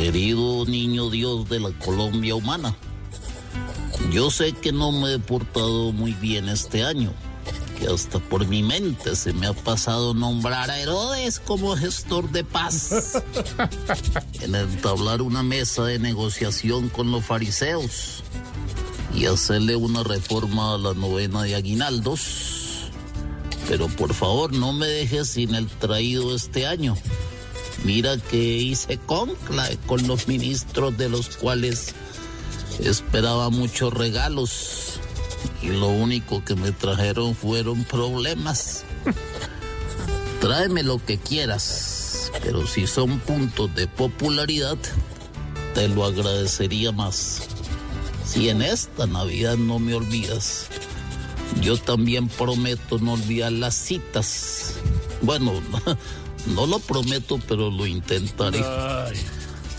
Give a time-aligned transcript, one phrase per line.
[0.00, 2.74] Querido niño Dios de la Colombia humana,
[4.10, 7.12] yo sé que no me he portado muy bien este año,
[7.78, 12.44] que hasta por mi mente se me ha pasado nombrar a Herodes como gestor de
[12.44, 13.22] paz,
[14.40, 18.22] en entablar una mesa de negociación con los fariseos
[19.14, 22.88] y hacerle una reforma a la novena de aguinaldos.
[23.68, 26.96] Pero por favor no me dejes sin el traído este año.
[27.84, 31.94] Mira que hice conclave con los ministros de los cuales
[32.78, 35.00] esperaba muchos regalos
[35.62, 38.84] y lo único que me trajeron fueron problemas.
[40.40, 44.78] Tráeme lo que quieras, pero si son puntos de popularidad,
[45.74, 47.42] te lo agradecería más.
[48.24, 50.68] Si en esta Navidad no me olvidas,
[51.60, 54.74] yo también prometo no olvidar las citas.
[55.20, 55.52] Bueno,
[56.46, 58.64] no lo prometo, pero lo intentaré.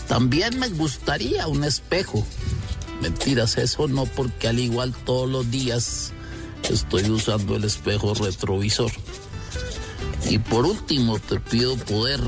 [0.08, 2.26] También me gustaría un espejo.
[3.00, 6.12] Mentiras, eso no, porque al igual todos los días
[6.70, 8.92] estoy usando el espejo retrovisor.
[10.28, 12.20] Y por último, te pido poder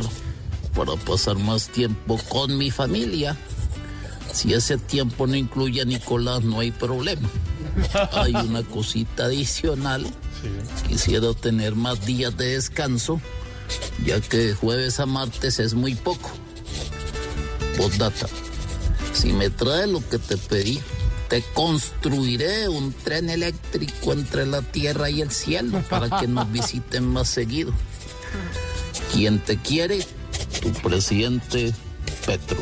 [0.74, 3.36] para pasar más tiempo con mi familia.
[4.32, 7.28] Si ese tiempo no incluye a Nicolás, no hay problema.
[8.12, 10.06] Hay una cosita adicional.
[10.88, 13.20] Quisiera tener más días de descanso,
[14.04, 16.30] ya que de jueves a martes es muy poco.
[17.76, 18.26] Postdata.
[19.12, 20.80] Si me trae lo que te pedí,
[21.28, 27.06] te construiré un tren eléctrico entre la tierra y el cielo para que nos visiten
[27.06, 27.72] más seguido.
[29.12, 30.04] Quien te quiere,
[30.60, 31.72] tu presidente
[32.26, 32.58] Petro.